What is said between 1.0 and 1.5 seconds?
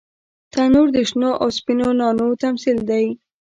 شنو او